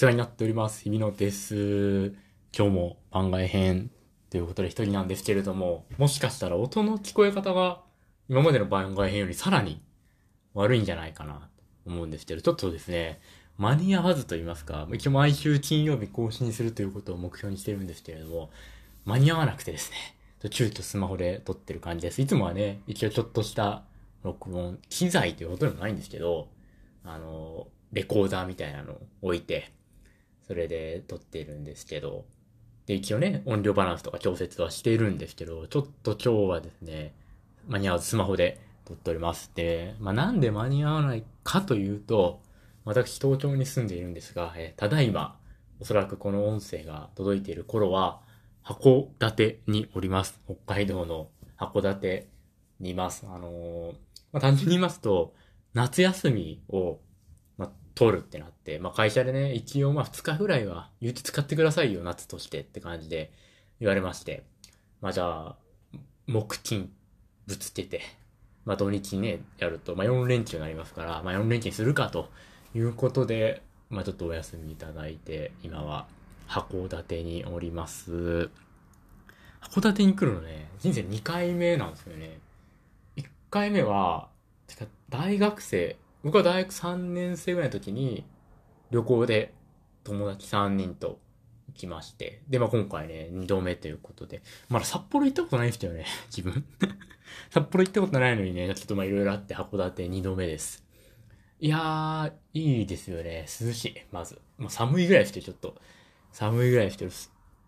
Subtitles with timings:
[0.00, 0.84] 世話になっております。
[0.84, 2.14] 日比野です。
[2.56, 3.90] 今日も番外編
[4.30, 7.82] ということで一人なんですけれども、もしかしたら音の聞こえ方が
[8.26, 9.82] 今までの番外編よりさらに
[10.54, 11.34] 悪いんじゃないかな
[11.84, 13.20] と思うんですけど、ちょっとですね、
[13.58, 18.48] 間に合わずと言いますか、一応毎週金曜日更新するということを目標にしてるんですけれども、
[19.04, 22.22] 間に合わなくてですね、急遽スマホで撮ってる感じです。
[22.22, 23.82] いつもはね、一応ちょっとした
[24.22, 26.48] 録音、機材ということでもないんですけど、
[27.04, 29.78] あの、レコーダーみたいなのを置いて、
[30.50, 32.24] それで撮っているんですけど、
[32.86, 37.14] で、一応ね、音量バランスとか調節はしているんですけど、ちょっと今日はですね、
[37.68, 39.52] 間に合わずスマホで撮っております。
[39.54, 42.42] で、まあ、なんで間に合わないかというと、
[42.84, 45.38] 私、東京に住んでいるんですが、えただいま、
[45.78, 48.20] おそらくこの音声が届いている頃は、
[48.64, 50.40] 函館におります。
[50.46, 51.28] 北海道の
[51.60, 52.26] 函館
[52.80, 53.24] にいます。
[53.24, 53.92] あのー
[54.32, 55.32] まあ、単純に言いますと、
[55.74, 56.98] 夏休みを、
[58.00, 63.30] 取るってなって、まあ、会社でね、一応まあ2日ぐらいは、有給使ってくださいよ、夏としてって感じで
[63.78, 64.42] 言われまして。
[65.02, 65.56] まあ、じゃあ、
[66.26, 66.90] 木金
[67.46, 68.00] ぶつけて、
[68.64, 72.30] まあ、土日ね、やると、まあ、4連休になりますから、まあ、4連休にするかと
[72.74, 76.06] いうことで、まあ、ちょっとお休みいただいて、今は
[76.48, 78.48] 函館におります。
[79.60, 82.38] 函館に来るのね、人生2回目なんですよね。
[83.18, 84.30] 1回目は、
[85.10, 88.24] 大学生、僕は大学3年生ぐらいの時に
[88.90, 89.54] 旅行で
[90.04, 91.18] 友達3人と
[91.68, 92.42] 行きまして。
[92.48, 94.42] で、まあ今回ね、2度目ということで。
[94.68, 96.04] まだ札幌行ったことないんですよね、
[96.34, 96.64] 自分。
[97.50, 100.84] 札幌行ったことないのにね、ちょっとまあいろいろあって函館2度目です。
[101.60, 103.46] いやー、いいですよね。
[103.60, 104.40] 涼しい、まず。
[104.58, 105.76] まあ寒いぐらいして、ちょっと。
[106.32, 107.10] 寒いぐらいしてる。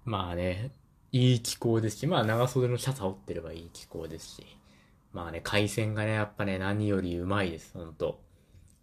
[0.04, 0.72] まあね、
[1.10, 4.46] いい気候ですし、まあ長袖のシャツ羽織ってればいい気候ですし。
[5.12, 8.20] まあね、海鮮がね、やっぱね、何よりうまいです、ほんと。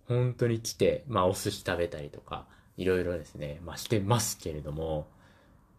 [0.09, 5.07] 本当に来て、まあお寿司食べたりとか、いろいろですね、まあしてますけれども、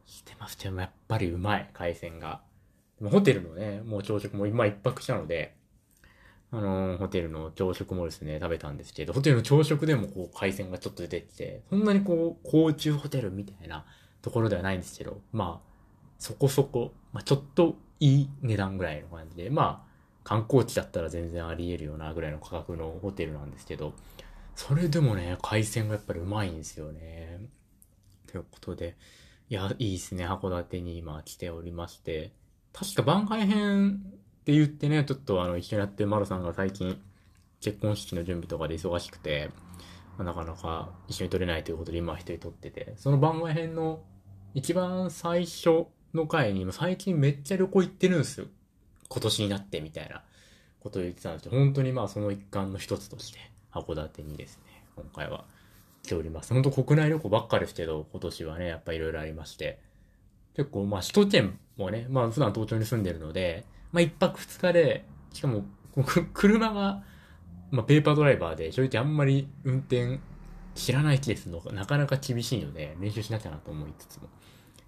[0.07, 2.41] してますけども、やっぱりうまい、海鮮が。
[2.99, 5.57] でもホテルのね、もう朝食も今一泊したので、
[6.53, 13.85] あのーホテルの朝食もですね、食べたんですけど、ホテルの朝食でもこう海鮮がちょっと出てきて、そんなにこう、高級ホテルみたいな
[14.23, 15.71] ところではないんですけど、まあ、
[16.19, 19.91] そこそこ、まあちょっといい値段ぐらいの感じで、まあ、
[20.25, 23.95] 観光地だったら全然あり得るようなぐらいの価格のホテルなんですけど、
[24.55, 27.41] それでもね、海鮮がやっぱりうまいんですよね。
[28.27, 28.97] ということで、
[29.49, 32.33] いや、いいですね、函館に今来ておりまして、
[32.73, 34.03] 確か番外編
[34.41, 37.01] って言ってね、ちょっとあの、一緒にやってるマロさんが最近、
[37.61, 39.51] 結婚式の準備とかで忙しくて、
[40.19, 44.03] なかなか一緒に撮れないということで今一人撮ってて、その番外編の
[44.55, 48.47] 一番最初の回に、最近めっちゃ旅行行ってるんですよ。
[49.09, 50.23] 今年になってみたいな
[50.81, 53.39] ことを言ってたんですけど、本当にまあその一環の一つとして、
[53.73, 55.45] 函館にですね、今回は
[56.03, 56.53] 来ております。
[56.53, 59.79] 本当国内旅行ばっかですけど、今年はね、やっぱいろいろありまして、
[60.55, 65.65] 結構まあ首都圏もね、まあ普段東京に住んでるので、まあ一泊二日で、しかも、
[66.35, 67.03] 車が、
[67.71, 70.21] まあペーパードライバーで、正直あんまり運転
[70.75, 74.29] 知らないケースのなかなか厳しいので、練習しなきゃなと思いつつも。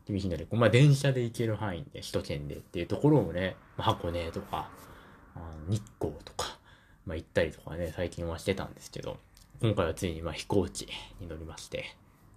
[0.06, 4.68] 厳しいので、まあ、電車で行ける範囲で、首都圏でっていうところをね、まあ、箱根とか、
[5.34, 6.41] あ日光とか、
[7.06, 9.18] まあ、行ったりとかね、最近はしてたんですけど、
[9.60, 10.88] 今回はついにまあ飛行機
[11.20, 11.96] に乗りまして、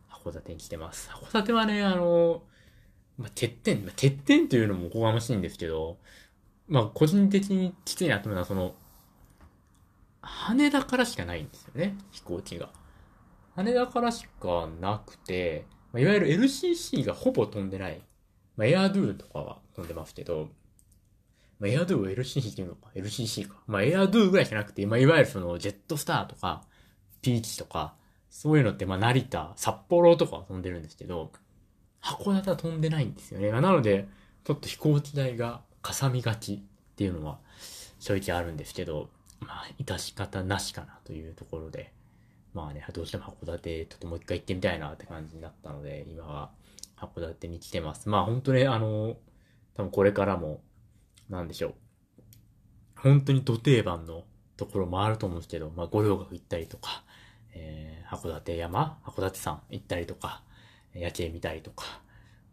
[0.10, 1.10] 函館に来てます。
[1.10, 2.42] 函館はね、あの、
[3.18, 5.98] まあ、てっぺん、まあ、てっぺんというのもおこがましいんですけど、
[6.68, 8.76] まあ、個人的にきついなと思うのは、その、
[10.22, 12.70] 羽田からしかないんですよね、飛行機が。
[13.56, 18.02] 羽田からしかなくて、まあ、いわゆる LCC がほぼ飛んでない。
[18.58, 20.50] まあ、エアドゥとかは飛んでますけど、
[21.60, 23.56] まあ、エアドゥを LCC っていうのか ?LCC か。
[23.68, 26.64] まあ、エアドゥぐらいじゃなくて、まあ、いわゆるその、ジェットスターとか、
[27.22, 27.96] ピーチとか、
[28.30, 31.32] そういうのって、まあ、成田、札幌とか飛んでるんですけど、
[32.02, 33.52] 函館は飛んでないんですよね。
[33.52, 34.08] なので、
[34.44, 36.60] ちょっと飛行機代がかさみがちっ
[36.96, 37.40] ていうのは、
[38.00, 41.92] 正直あるんですけど、まあ、致し方なしかなというところで、
[42.54, 46.52] まあね、どうしても函館、ちょっともう一回行ってみたいなって感じになったので、今は
[46.98, 48.08] 函館に来てます。
[48.08, 49.18] まあ本当にあの、
[49.74, 50.62] 多分これからも、
[51.30, 51.74] なんでしょう。
[52.98, 54.24] 本当に土定番の
[54.58, 57.04] ところもあると思うんですけど、まあ五稜郭行ったりとか、
[57.54, 60.42] えー、函館山函館山行ったりとか、
[60.94, 61.84] 夜景見たりとか、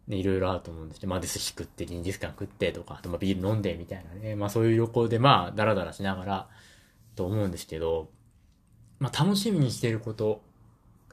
[0.07, 6.49] ね、いろいろあると思うんですけど、まあで寿司食って、ジンギスカン食ってとか、あとまビール飲んでみたいなね、まあそういう旅行でまあダラダラしながら、
[7.15, 8.09] と思うんですけど、
[8.99, 10.41] まあ、楽しみにしてること、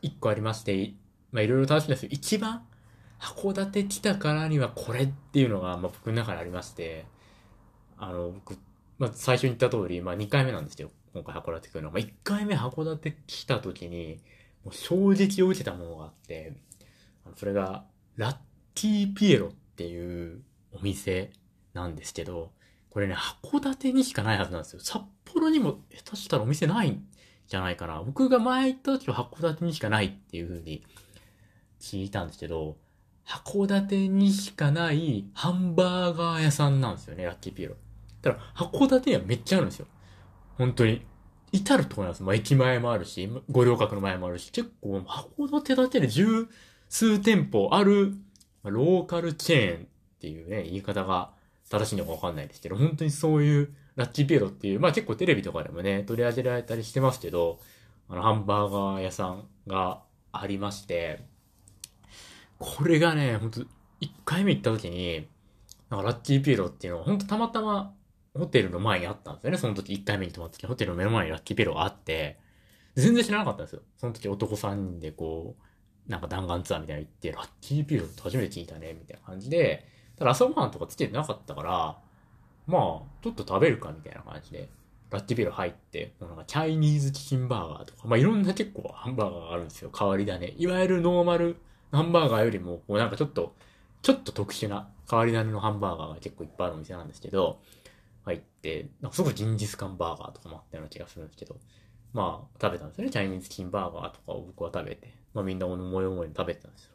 [0.02, 0.92] 一個ありまして、
[1.32, 2.62] まあ、いろいろ楽しみですけど、一番、
[3.18, 7.04] 函館来たからにはこれっていうのが、まあ、僕の中でありまして、
[8.00, 8.56] あの、僕、
[8.99, 10.91] まあ、最初に言った通り、まあ、2回目なんですよ。
[11.12, 11.94] 今回函館来るのは。
[11.94, 14.20] まあ、1回目函館来た時に、
[14.64, 16.55] もう衝撃を受けたものがあって、
[17.37, 17.85] それが、
[18.17, 18.37] ラッ
[18.75, 20.43] キーピエロっていう
[20.73, 21.31] お店
[21.75, 22.52] なんですけど、
[22.91, 24.81] これね、函館にしかないはずなんですよ。
[24.81, 27.06] 札幌にも下手したらお店ないん
[27.46, 28.03] じゃないかな。
[28.03, 30.85] 僕が前行った時は函館にしかないっていう風に
[31.81, 32.76] 聞いたんですけど、
[33.26, 37.76] 函館にしかないハンバーガー屋さんなんですよね、ラッキーピエロ。
[38.22, 39.87] ただ、函館にはめっちゃあるんですよ。
[40.56, 41.02] 本当に。
[41.52, 42.22] 至るところなんです。
[42.22, 46.49] まあ、駅前もあるし、五稜郭の前もあるし、結構、函館だけで十
[46.88, 48.14] 数店舗ある、
[48.62, 49.87] ローカルチェーンっ
[50.20, 51.32] ていうね、言い方が
[51.70, 57.61] 正しいのかわかんないですけど、本当にそういうラッキーピエロっていう、まあ結構テレビとかでもね、取り上げられたりしてますけど、
[58.08, 60.02] あの、ハンバーガー屋さんが
[60.32, 61.25] ありまして、
[62.58, 63.62] これがね、本当
[64.00, 65.26] 一回目行った時に、
[65.88, 67.94] なんかラッキーピエロっていうのは、本当たまたま
[68.38, 69.59] ホテルの前にあったんですよね。
[69.59, 72.38] その時一回目に泊まった時、ホテルの目の前にラッキーピエロがあって、
[72.94, 73.82] 全然知らなかったんですよ。
[73.97, 79.87] その時男3人でこう、なんか弾丸ツアーみたいな行って、ラッキーピロって初めて聞いたね、みたいな感じで、
[80.17, 81.99] ただ朝ごはんとかつけてなかったから、
[82.67, 84.69] まあ、ちょっと食べるかみたいな感じで、
[85.11, 89.91] ラッキーピロ入って、なんかチャイニーズチキンバーガーとか、まあいろんな結構ハンバーガーがあるんですよ。
[89.97, 90.55] 変わり種。
[90.56, 91.56] いわゆるノーマル
[91.93, 93.55] ハンバーガーよりも、こうなんかちょっと、
[94.03, 97.61] ちょっと特殊な変わり種のハンバーガーが結構いっぱいあるお店なんですけど、
[98.25, 101.58] 入って、なんかすごいジンギスカンバーガーとかもあったような気がするんですけど、
[102.12, 103.11] まあ食べたんですよね。
[103.11, 106.90] チャイニーズチキンバーガーとかを僕は食べて、まあみんな思い思いに食べてたんですよ。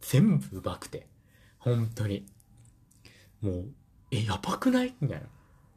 [0.00, 1.06] 全部うまくて、
[1.58, 2.26] 本当に。
[3.40, 3.68] もう、
[4.10, 4.94] え、やばくない？
[5.00, 5.26] みたいな。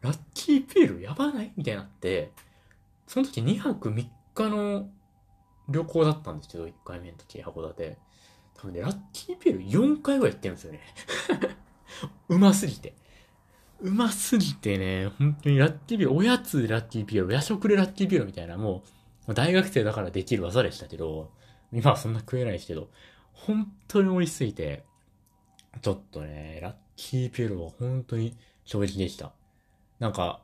[0.01, 1.51] ラッキーピエロやばない？
[1.57, 2.31] みたいになって、
[3.07, 4.89] その時2泊3日の
[5.69, 7.97] 旅行だったんですけど、1回目の時、函館。
[8.55, 10.81] 多分ね、ラッキーピエロ4回ぐらい行ってるんですよね。
[12.29, 12.95] うますぎて。
[13.79, 18.83] うますぎてね、本当にラッキーピエロ、おやつでラッキーピエロ、夜食でラッキーピエロみたいな、も
[19.27, 21.31] う、大学生だからできる技でしたけど、
[21.71, 22.89] 今はそんな食えないですけど、
[23.33, 24.83] 本当に美味しすぎて、
[25.81, 28.35] ちょっとね、ラッキーピエロは本当に
[28.65, 29.33] 衝撃でした。
[29.99, 30.41] なんか、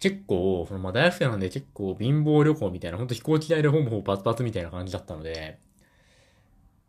[0.00, 5.60] 結構、そのまあ大学生なんで結構貧乏旅行みたいな、本当飛行機代でほぼほぼパツパツみたいな感じだったので、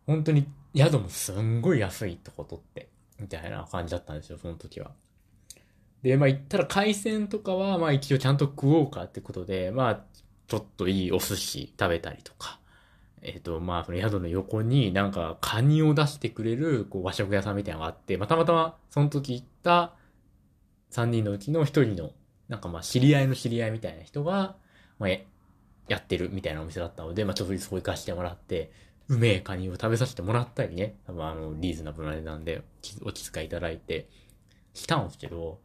[0.07, 2.89] 本当に宿もすんごい安いとこ取って、
[3.19, 4.91] みたいな感じだったんですよ、その時は。
[6.05, 10.03] で、まあ行ったら海鮮とかは、まあ一応ちゃんと食おうかってことで、まあ、
[10.47, 12.59] ちょっといいお寿司食べたりとか、
[13.23, 19.95] えっ、と、まあ、その宿の横になんかカニを出してくれるこう和食屋さんみたいなのがあって、まあ、たまたまその時行った
[20.91, 22.11] 3人のうちの1人の、
[22.49, 24.57] なんかまあ知り合いの知り合いみたいな人が、
[24.99, 28.71] まあ、やってるみたいなお店だったので、まあ、ちょっとそこ行かしてもらって、
[29.07, 32.61] うめえカニを食べさせてもらったりね、多分あの、リーズナブルな値段で
[33.03, 34.07] お気遣いいただいて、
[34.75, 35.59] したんですけど、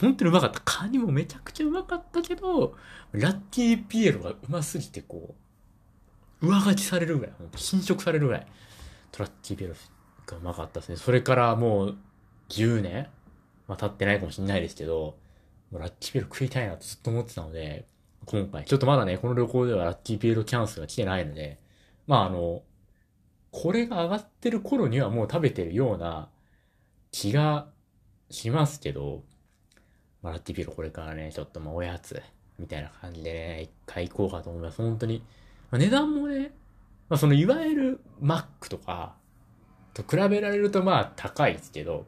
[0.00, 0.60] 本当にうまかった。
[0.64, 2.74] カニもめちゃくちゃうまかったけど、
[3.12, 5.34] ラッキーピエロがうますぎてこ
[6.42, 8.46] う、上書きされるぐらい、侵食されるぐらい、
[9.12, 9.74] トラッキーピエロ
[10.26, 10.96] がうまかったですね。
[10.96, 11.98] それからもう
[12.48, 13.08] 10年
[13.68, 15.18] まあ経ってないかもしれないですけど、
[15.70, 17.86] もうラッキーピエロ食いたいなとずっと思ってたので、
[18.24, 21.60] 今回、ちょっとまだね、この旅行ではラッキーピエロキャンスが来てないので、
[22.06, 22.62] まああの、
[23.50, 26.28] これが上がってる頃にはもう食べてるような
[27.10, 27.68] 気が
[28.30, 29.24] しますけど、
[30.26, 32.20] まあ、ラッキーピエロこれからね、ちょっとまあおやつ、
[32.58, 34.78] みたいな感じでね、一回行こうかと思います。
[34.82, 35.22] 本当に。
[35.70, 36.52] まあ、値段もね、
[37.08, 39.14] まあそのいわゆるマックとか
[39.94, 42.06] と比べられるとまあ高いですけど、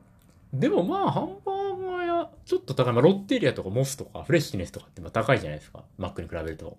[0.53, 5.85] でもまあハンバーガーやちょっと高い、まあロッテリアとかモスとかフレッシュネスとかってまあ高いじゃないですか。
[5.97, 6.77] マックに比べると。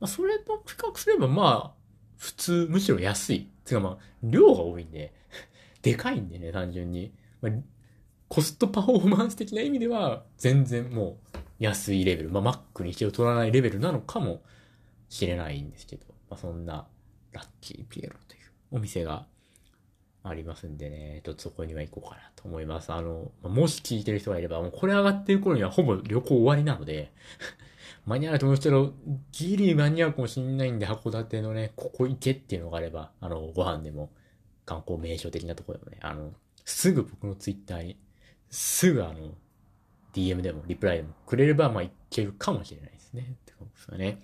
[0.00, 1.84] まあそれと比較すればまあ
[2.16, 3.50] 普通、むしろ安い。
[3.66, 5.12] つかまあ量が多いんで、
[5.82, 7.12] でかいんでね、単純に。
[7.42, 7.52] まあ
[8.34, 14.42] コストパフォーマンス的な意味では、全然もう安いレベル、まあ、マックに一応取らないレベルなのかも
[15.08, 16.84] しれないんですけど、まあ、そんな
[17.30, 18.40] ラッキーピエロという
[18.72, 19.26] お店が
[20.24, 22.92] ありますんでね、ちょっとそこには行こうかなと思います。
[22.92, 27.12] あの、もし聞いてる人がいれば、もうこれ上がってる頃にはほぼ旅行終わりなので、
[28.04, 28.94] 間に合わないと思うけど、
[29.30, 34.10] ギリ間に合うかもしれないんで、函館のね、ここ行けっていうのがあれば、あの、ご飯でも、
[34.66, 36.32] 観光名所的なところでもね、あの、
[36.64, 37.96] すぐ僕のツイッターに
[38.54, 39.34] すぐあの、
[40.12, 43.22] DM でもリプライでもくれれば、まあいけるかもしれないですね。
[43.22, 44.20] ってことですよね。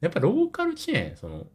[0.00, 1.46] やっぱローカルチェーン、その、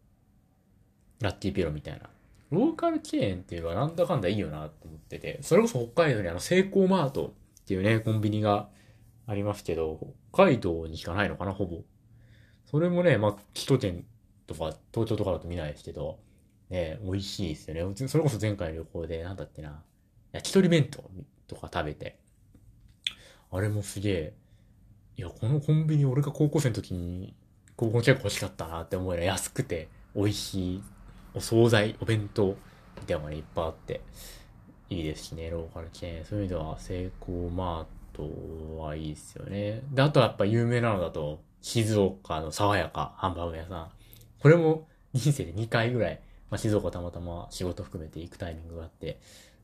[1.20, 2.08] ラッキーピロみたいな。
[2.50, 8.68] ローカルチェーンっていうのはなんだかんだいいよなって思ってて、それこそ北海道にあの、セイコーマートっていうね、コンビニが
[9.26, 9.98] ありますけど、
[10.32, 11.82] 北海道にしかないのかな、ほぼ。
[12.66, 14.04] それもね、まあ、首都圏
[14.46, 16.20] とか、東京とかだと見ないですけど、
[16.68, 18.08] ね、美味しいですよね。
[18.08, 19.82] それこそ前回の旅行で、なんだってな、
[20.30, 21.02] 焼き鳥弁当
[21.50, 22.18] とか食べて、
[23.50, 24.34] あれもすげえ、
[25.16, 27.34] いや、このコンビニ俺が高校生の時に、
[27.76, 30.82] 高校の近く欲しかったなって思える安くて、美味しい
[31.34, 32.56] お惣菜、お弁当
[33.00, 34.00] みたいなのが、ね、いっぱいあって、
[34.88, 36.24] いいですしね、ローカルチェーン。
[36.24, 37.86] そういう意味では、セイコーマー
[38.76, 39.82] トはいいですよね。
[39.90, 43.90] で、あとはやっぱ有名なのだと、静岡の爽やかハンバーグ屋さん。
[44.40, 49.20] これも人生で2回ぐらい、まあ、静岡たまたま仕事含めて行くタイミングがあって、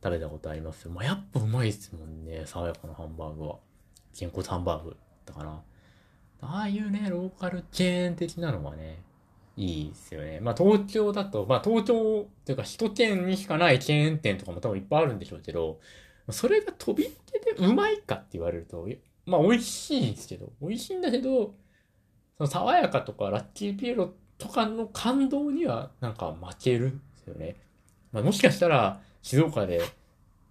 [0.07, 0.93] 食べたことありますよ。
[0.93, 3.57] まあ、やっぱうまいっすもんね、爽やかなハンバーグは。
[4.17, 5.61] 健康ハンバーグだから。
[6.43, 9.03] ああいうね、ローカルチェーン的なのはね、
[9.57, 10.39] いいですよね。
[10.41, 15.81] まあ東京だと、まあ東京っていうか首都圏にしかないチェーン店とかも多分いっぱいあるんでしょうけど、
[16.31, 18.89] それが飛び手でうまいかって言われると、
[19.25, 21.57] まあ美味しいんですけど、美味しいんだけど、
[22.39, 27.57] その爽やかとかラッキーピエロとかの感動にはなんか負けるんですよね。
[28.17, 29.83] まあもしかしたら静岡で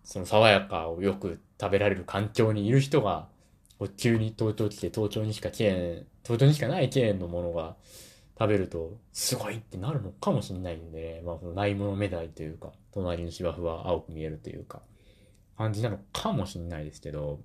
[0.03, 3.27] その爽やかをよく食べられる環境にいる人が、
[3.97, 7.75] 急に東京来て東京にしかチェーン、東京にしかないチェーンのものが
[8.37, 14.83] 食べると、すごいってなるのかもしれないんで、ね、まあ、そのないもの目代というか、隣の芝生は青く見えるというか、
[15.57, 17.39] 感じなのかもしれないですけど、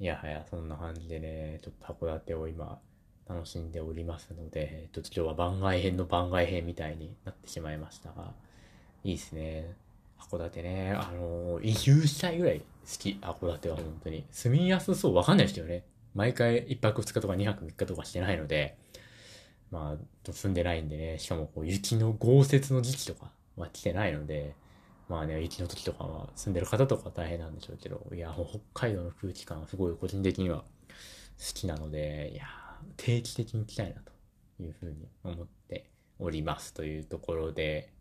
[0.00, 2.80] いやはや、そんな感じでね、ちょっと函館を今、
[3.28, 8.32] 楽しんでおりますので、ちょっと今日は番外編の番外編みたいになってしまいましたが、
[9.04, 9.74] いいですね。
[10.18, 12.64] 函館ね、あのー、移住したいぐらい好
[12.98, 14.24] き、函館は本当に。
[14.30, 15.84] 住みやすそう、わかんないですよね。
[16.14, 18.76] 毎回1泊2日とか2泊3日とかしてないので、
[19.70, 24.54] まあ、住んでないんでね、しかもこう雪の豪雪の時期とかは来てないので、
[25.08, 30.64] まあね、雪の時とかは住んでる方とか大変なんでしょうけど、いや、もう北海道の空気感はすごい個人的には好
[31.54, 32.44] きなので、いや、
[32.96, 34.12] 定期的に来たいなと
[34.62, 37.92] いうふうに思っておりますというところで、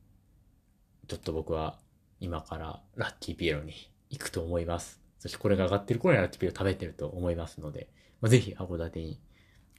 [1.10, 1.76] ちょっと僕は
[2.20, 3.74] 今からラッキーピエロに
[4.12, 5.02] 行くと思います。
[5.18, 7.88] そしてこれが上がってる頃にはラッキーピエロ食べてると思いますので、
[8.22, 9.20] まあ、ぜひ函館に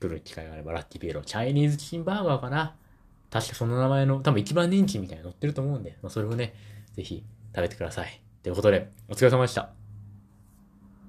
[0.00, 2.74] 来る機会があれば、ラッキーピエロ、チャイニーズチキンバーガーかな
[3.30, 6.52] 確かその名前の、多分一番人気みたいなの載ってると思うんで、まあ、それをね、
[6.94, 7.22] ぜひ
[7.54, 8.20] 食べてください。
[8.42, 9.79] ということで、お疲れ様でした。